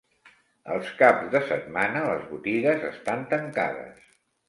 Els 0.75 0.89
caps 1.01 1.27
de 1.35 1.43
setmana 1.51 2.03
les 2.09 2.25
botigues 2.33 2.91
estan 2.91 3.25
tancades. 3.37 4.05